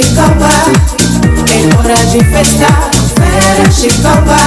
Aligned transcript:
de 0.00 0.14
tem 1.44 1.68
é 1.68 1.76
hora 1.76 1.94
de 2.06 2.20
festar. 2.24 2.90
Fera 3.16 3.68
de 3.68 3.88
copa, 4.00 4.38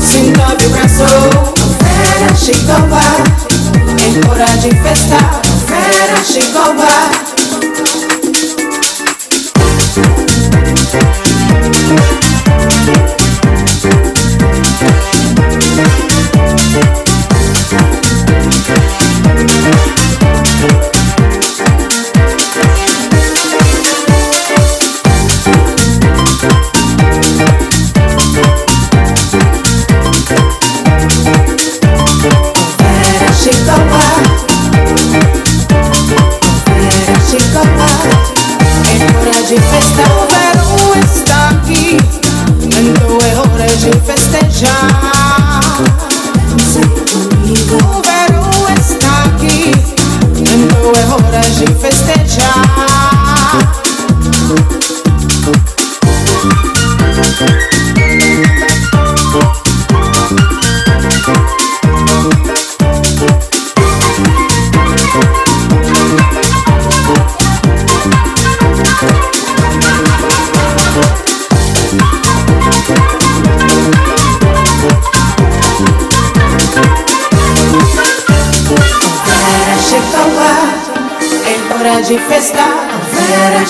sinto 0.00 0.40
o 0.40 0.68
braço. 0.70 1.08
Fera 1.78 2.30
de 2.32 2.52
copa, 2.66 3.04
é 4.02 4.28
hora 4.28 4.50
de 4.58 4.70
festar. 4.82 5.40
Fera 5.66 6.18
de. 6.22 6.44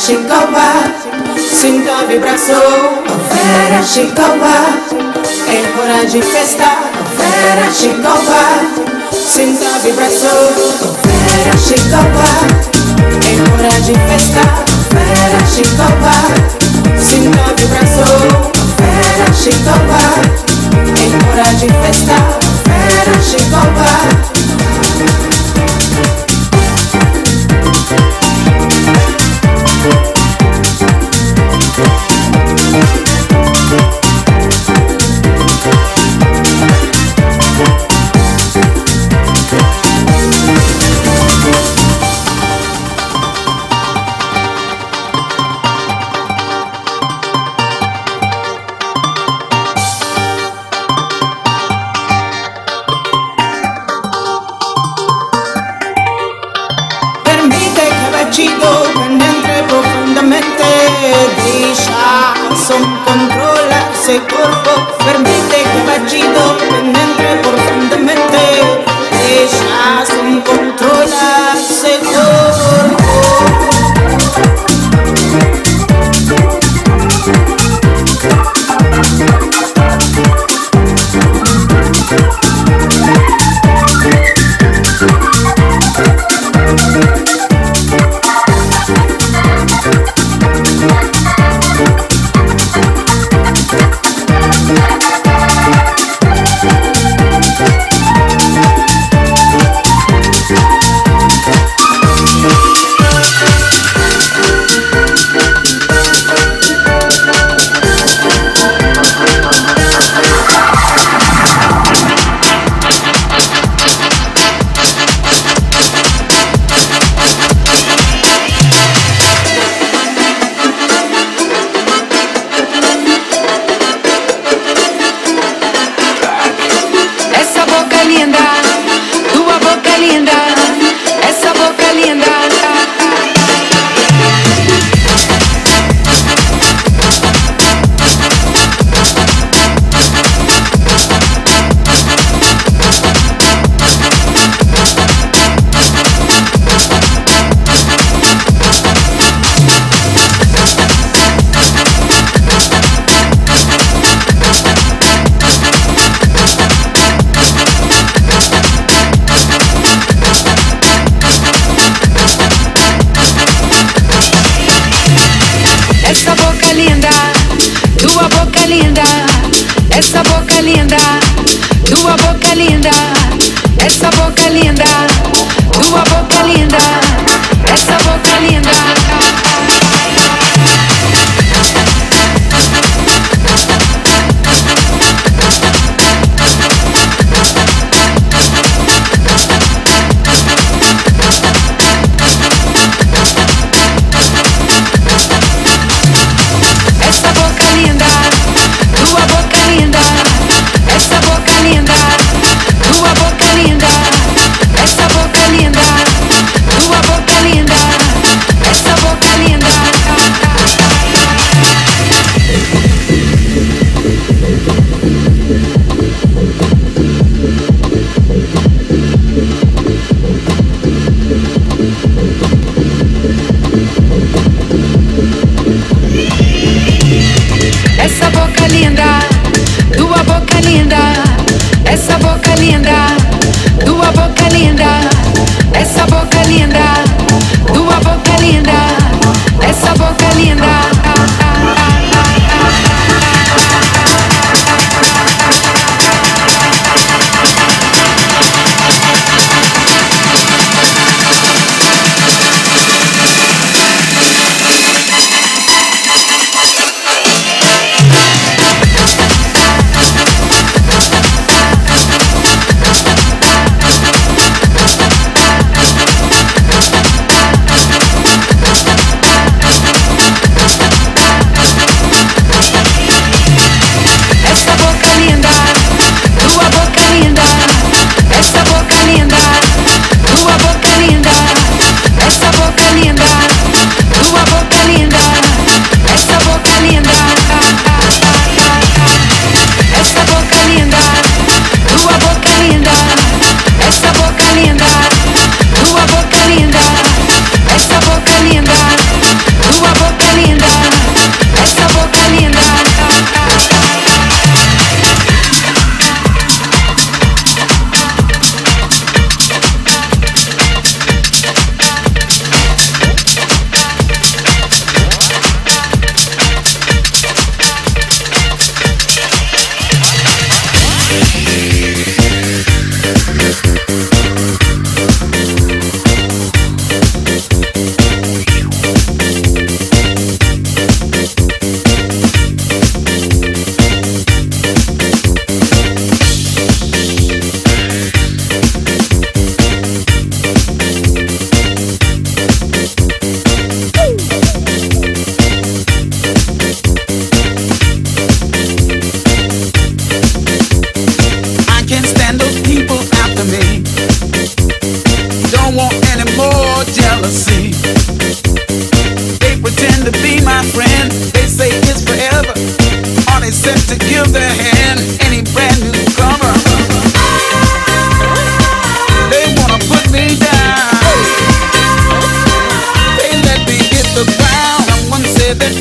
Chicauá, 0.04 0.84
sinta 1.38 1.90
a 1.90 2.04
vibração, 2.04 2.60
confere 3.08 3.74
a 3.74 3.82
Chicauá, 3.82 4.76
é 5.48 5.80
hora 5.80 6.04
de 6.04 6.20
festar, 6.20 6.90
confere 6.92 7.62
a 7.66 7.72
Chicauá, 7.72 8.60
sinta 9.26 9.64
a 9.64 9.78
vibração, 9.78 10.28
confere 10.78 11.48
a 11.48 11.56
é 13.24 13.32
hora 13.50 13.80
de 13.80 13.94
festar, 13.94 14.64
confere 14.66 15.36
a 15.40 15.46
Chicauá, 15.46 16.18
sinta 17.00 17.40
a 17.40 17.54
vibração, 17.54 18.20
confere 18.52 19.22
a 19.22 19.32
é 21.00 21.08
hora 21.30 21.48
de 21.54 21.68
festar, 21.82 22.26
confere 22.40 23.08
a 23.08 23.22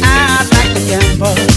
I'd 0.02 0.48
like 0.52 0.76
to 0.76 0.82
gamble. 0.88 1.53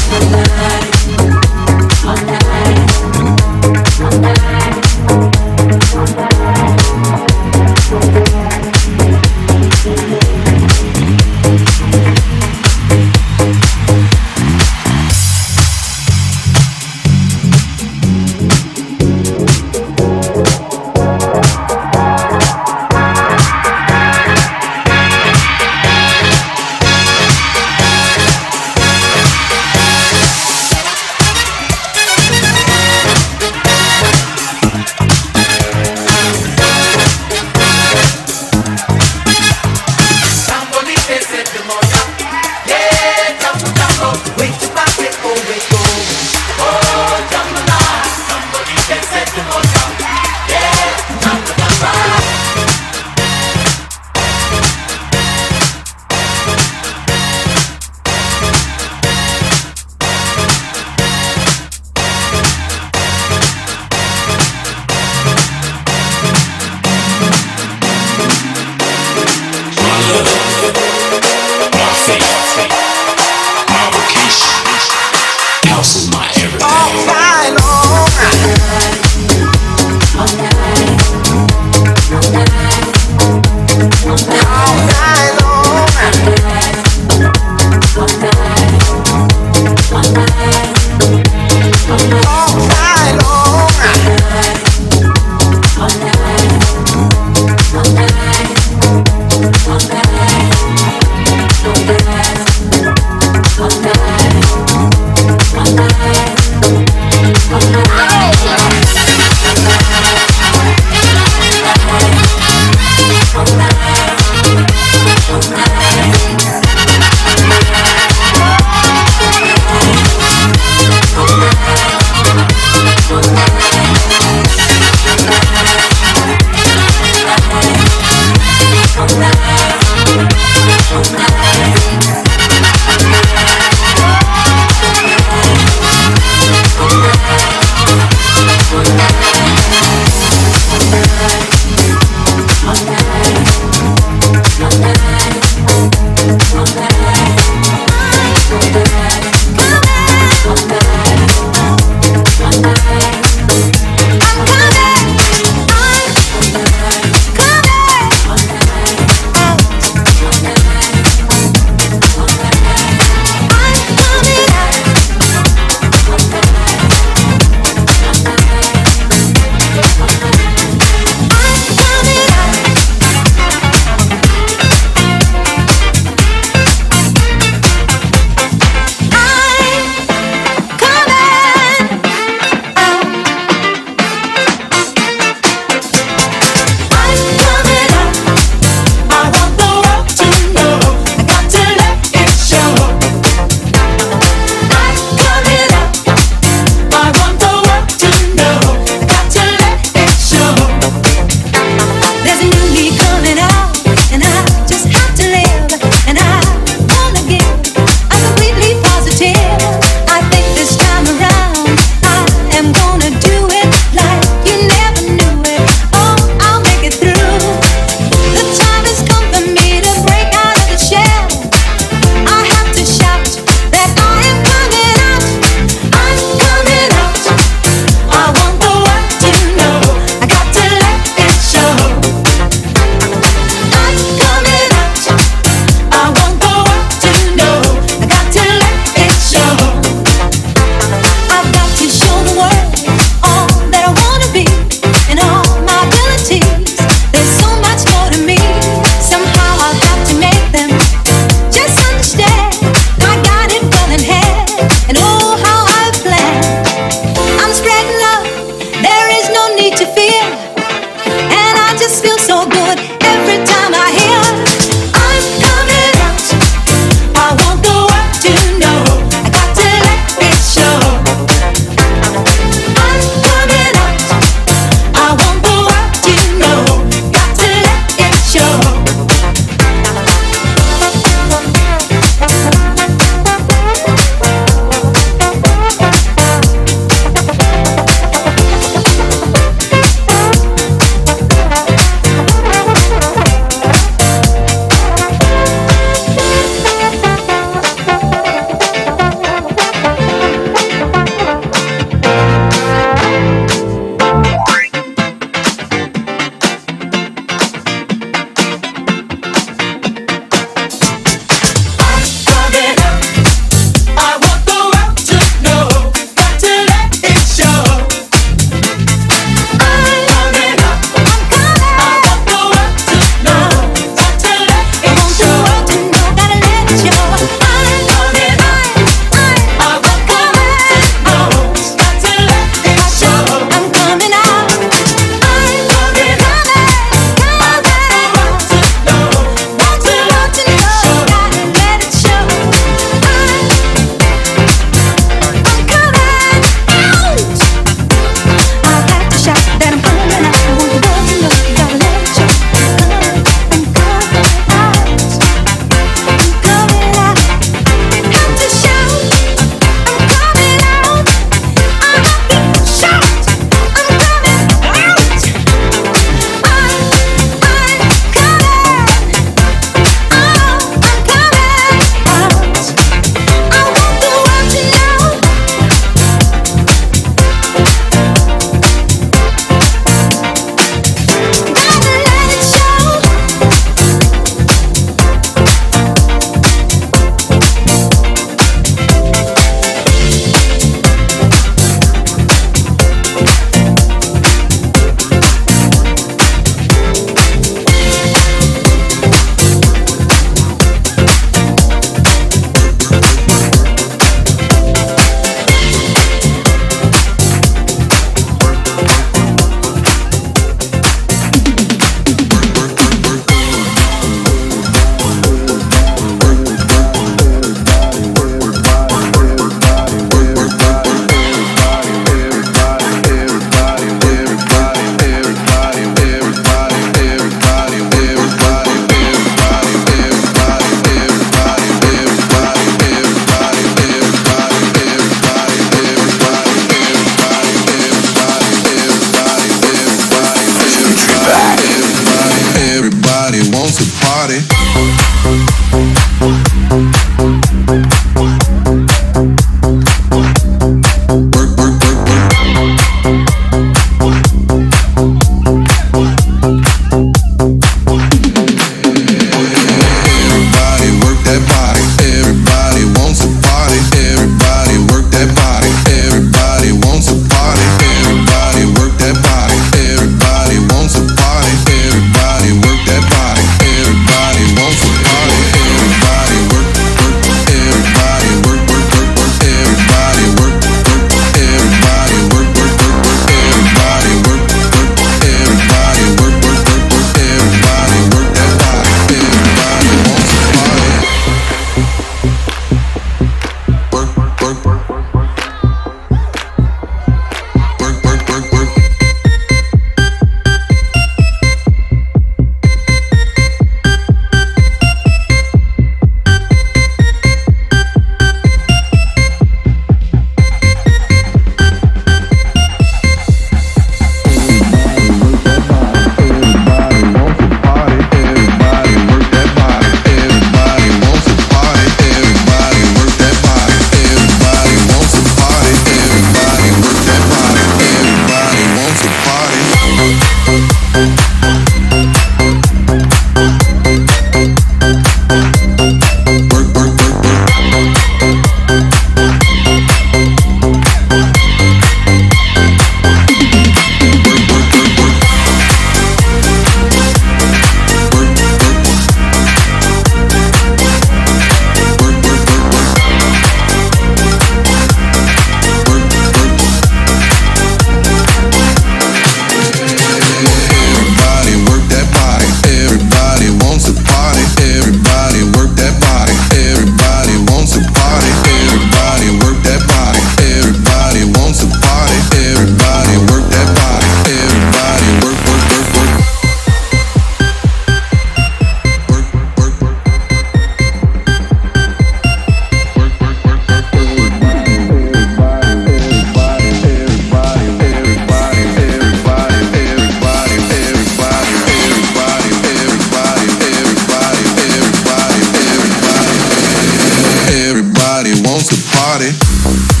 Body 599.21 600.00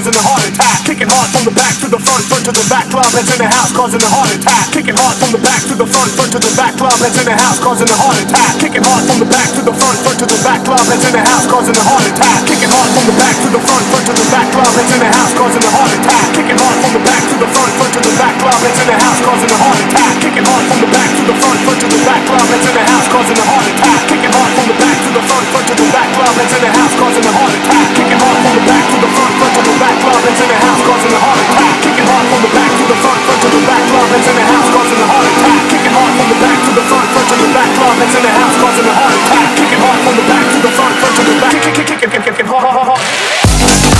causing 0.00 0.16
a 0.16 0.24
heart 0.24 0.46
attack. 0.48 0.80
Kicking 0.88 1.10
hard 1.12 1.28
from 1.28 1.44
the 1.44 1.52
back 1.52 1.76
to 1.82 1.86
the 1.92 2.00
front, 2.00 2.24
front 2.24 2.44
to 2.48 2.52
the 2.56 2.64
back, 2.72 2.88
club 2.88 3.04
that's 3.12 3.28
in 3.28 3.36
the 3.36 3.48
house, 3.52 3.68
causing 3.74 4.00
a 4.00 4.08
heart 4.08 4.32
attack. 4.32 4.64
Kicking 4.72 4.96
hard 4.96 5.16
from 5.20 5.28
the 5.28 5.40
back 5.44 5.60
to 5.68 5.74
the 5.76 5.84
front, 5.84 6.10
front 6.16 6.32
to 6.32 6.38
the 6.40 6.52
back, 6.56 6.72
club 6.80 6.96
that's 7.02 7.18
in 7.20 7.26
the 7.28 7.36
house, 7.36 7.58
causing 7.60 7.90
a 7.90 7.96
heart 8.00 8.16
attack. 8.16 8.56
Kicking 8.56 8.80
hard 8.80 9.02
from 9.04 9.18
the 9.20 9.28
back 9.28 9.48
to 9.52 9.60
the 9.60 9.74
front, 9.76 9.98
front 10.00 10.18
to 10.22 10.26
the 10.30 10.38
back, 10.40 10.64
club 10.64 10.84
that's 10.88 11.04
in 11.04 11.12
the 11.12 11.20
house, 11.20 11.44
causing 11.50 11.76
a 11.76 11.84
heart 11.84 12.06
attack. 12.08 12.40
Kicking 12.48 12.72
hard 12.72 12.90
from 12.96 13.04
the 13.10 13.16
back 13.20 13.34
to 13.44 13.48
the 13.52 13.60
front, 13.60 13.84
front 13.92 14.04
to 14.08 14.14
the 14.16 14.26
back, 14.32 14.48
club 14.54 14.72
that's 14.72 14.92
in 14.94 15.00
the 15.04 15.10
house, 15.12 15.32
causing 15.36 15.66
a 15.66 15.70
heart 15.76 15.92
attack. 16.00 16.26
Kicking 16.32 16.60
hard 16.62 16.78
from 16.80 16.92
the 16.94 17.02
back 17.04 17.24
to 17.28 17.36
the 17.36 17.48
front, 17.52 17.72
front 17.76 17.92
to 17.92 18.00
the 18.00 18.14
back, 18.16 18.34
club 18.40 18.58
that's 18.64 18.80
in 18.80 18.86
the 18.88 18.96
house, 18.96 19.20
causing 19.20 19.52
a 19.52 19.58
heart 19.60 19.80
attack. 19.84 20.14
Kicking 20.24 20.46
hard 20.48 20.64
from 20.64 20.78
the 20.80 20.88
back 20.94 21.10
to 21.18 21.22
the 21.28 21.34
front, 21.36 21.58
front 21.66 21.78
to 21.82 21.88
the 21.90 22.00
back, 22.08 22.22
club 22.24 22.46
that's 22.48 22.66
in 22.70 22.74
the 22.78 22.84
house, 22.88 23.08
causing 23.12 23.36
a 23.36 23.44
heart 23.44 23.66
attack. 23.68 24.00
Kicking 24.08 24.32
hard 24.32 24.50
from 24.56 24.66
the 24.70 24.76
back 24.80 24.96
to 25.04 25.10
the 25.12 25.22
front, 25.28 25.46
front 25.52 25.66
to 25.68 25.74
the 25.76 25.86
back, 25.92 26.08
club 26.16 26.32
that's 26.40 26.54
in 26.56 26.62
the 26.64 26.70
house, 26.72 26.94
causing 26.96 27.26
a 27.26 27.32
heart 27.34 27.52
attack. 27.52 27.86
Kicking 27.98 28.20
hard 28.20 28.38
from 28.40 28.59
the 28.60 28.66
back 28.68 28.84
to 28.92 28.96
the 29.00 29.08
front, 29.16 29.32
front 29.40 29.52
to 29.56 29.62
the 29.64 29.74
back, 29.80 29.96
that's 30.20 30.40
in 30.40 30.48
the 30.48 30.58
house, 30.60 30.80
causing 30.84 31.12
a 31.12 31.20
heart 31.20 31.40
attack. 31.40 31.72
Kicking 31.80 32.04
hard 32.04 32.26
from 32.28 32.40
the 32.44 32.50
back 32.52 32.70
to 32.76 32.84
the 32.84 32.96
front, 33.00 33.20
front 33.24 33.40
to 33.40 33.48
the 33.48 33.60
back, 33.64 33.84
that's 33.88 34.28
in 34.28 34.36
the 34.36 34.44
house, 34.44 34.68
causing 34.68 35.00
a 35.00 35.06
heart 35.08 35.24
attack. 35.24 35.60
Kicking 35.72 35.94
hard 35.96 36.12
from 36.12 36.26
the 36.28 36.36
back 36.44 36.58
to 36.60 36.72
the 36.76 36.84
front, 36.84 37.08
front 37.08 37.28
to 37.30 37.36
the 37.40 37.48
back, 37.56 37.70
kick, 37.72 37.88
kick, 37.88 37.96
kick, 37.96 38.04
kick, 38.04 38.10
kick, 38.10 38.20
kick, 38.20 38.36
kick, 38.36 39.80
hard, 39.80 40.00
from 40.04 40.14
the 40.16 40.24
back, 40.28 40.44
to 40.52 40.58
the 40.60 40.72
front, 40.76 40.94
front 41.00 41.14
to 41.16 41.22
the 41.24 41.34
back. 41.40 41.50
Kicking, 41.56 41.72
kicking, 41.72 41.88
kicking, 41.88 42.10
kicking, 42.10 42.36
kicking, 42.36 42.48
hard, 42.52 42.68
hard. 42.68 43.00
Kicking 43.00 43.99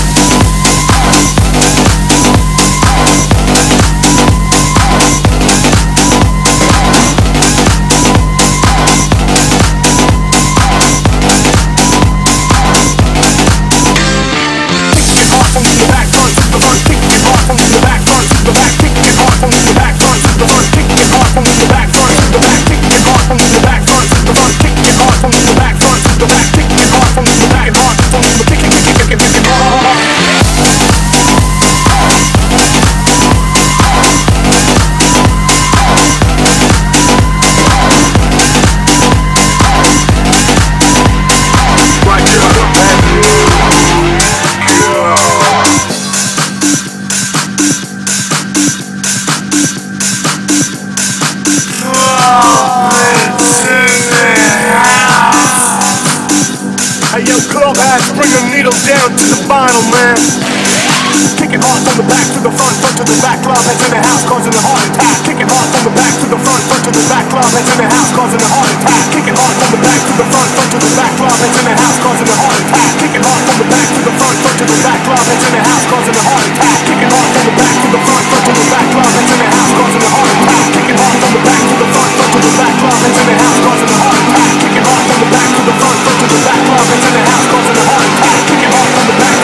down 59.00 59.16
to 59.16 59.24
the 59.32 59.40
vinyl, 59.48 59.84
man. 59.96 60.16
Kicking 61.40 61.62
hard 61.64 61.80
from 61.88 61.96
the 61.96 62.04
back 62.04 62.26
to 62.36 62.40
the 62.44 62.52
front, 62.52 62.76
front 62.84 62.96
to 63.00 63.04
the 63.08 63.16
back, 63.24 63.40
club 63.40 63.56
that's 63.64 63.80
in 63.80 63.96
the 63.96 64.02
house, 64.04 64.28
causing 64.28 64.52
a 64.52 64.60
heart 64.60 64.84
attack. 64.92 65.16
Kicking 65.24 65.48
hard 65.48 65.68
from 65.72 65.82
the 65.88 65.92
back 65.96 66.12
to 66.20 66.26
the 66.28 66.36
front, 66.36 66.62
front 66.68 66.82
to 66.84 66.92
the 66.92 67.04
back, 67.08 67.24
club 67.32 67.48
that's 67.48 67.70
in 67.72 67.78
the 67.80 67.88
house, 67.88 68.10
causing 68.12 68.42
a 68.44 68.48
heart 68.52 68.68
attack. 68.76 69.00
Kicking 69.08 69.36
hard 69.40 69.56
from 69.56 69.70
the 69.72 69.80
back 69.80 70.00
to 70.04 70.12
the 70.20 70.26
front, 70.28 70.48
front 70.52 70.68
to 70.68 70.78
the 70.84 70.92
back, 71.00 71.12
club 71.16 71.32
that's 71.40 71.56
in 71.56 71.64
the 71.64 71.76
house, 71.80 71.96
causing 72.04 72.28
a 72.28 72.36
heart 72.36 72.60
attack. 72.60 72.88
Kicking 73.00 73.24
hard 73.24 73.40
from 73.40 73.56
the 73.56 73.68
back 73.72 73.88
to 73.88 74.00
the 74.04 74.12
front, 74.20 74.36
front 74.44 74.56
to 74.60 74.64
the 74.68 74.78
back, 74.84 75.00
club 75.00 75.24
that's 75.24 75.44
in 75.48 75.52
the 75.56 75.62
house, 75.64 75.84
causing 75.88 76.16
a 76.20 76.24
heart 76.28 76.44
attack. 76.50 76.76
Kicking 76.84 77.08
hard 77.08 77.28
from 77.32 77.46
the 77.48 77.56
back 77.56 77.74
to 77.80 77.88
the 77.88 78.00
front, 78.04 78.24
front 78.28 78.44
to 78.44 78.52
the 78.52 78.66
back, 78.68 78.86
club 78.92 79.10
that's 79.16 79.32
in 79.32 79.40
the 79.40 79.48
house, 79.48 79.72
causing 79.80 80.04
a 80.04 80.10
heart 80.12 80.32
attack. 80.36 80.64
Kicking 80.76 80.98
hard 81.00 81.16
from 81.24 81.32
the 81.32 81.42
back 81.48 81.62
to 81.72 81.76
the 81.80 81.88
front, 81.88 82.12
front 82.20 82.32
to 82.36 82.40
the 82.44 82.52
back, 82.60 82.74
club 82.84 82.98
that's 83.00 83.16
in 83.16 83.26
the 83.32 83.36
house, 83.40 83.58
causing 83.64 83.88
a 83.88 83.96
heart 83.96 84.20
attack. 84.28 84.50
Kicking 84.60 84.84
hard 84.84 85.04
from 85.08 85.18
the 85.24 85.28
back 85.32 85.48
to 85.56 85.62
the 85.64 85.74
front, 85.80 85.98
front 86.04 86.18
to 86.20 86.26
the 86.28 86.40
back, 86.44 86.60
club 86.68 86.84
that's 86.84 87.06
in 87.08 87.14
the 87.16 87.22
house, 87.24 87.46
causing 87.48 87.80
a 87.80 87.84
heart 87.88 88.04
attack. 88.04 88.29
The 89.10 89.16
back 89.16 89.39